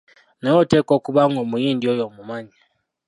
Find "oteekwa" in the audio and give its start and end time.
0.63-0.93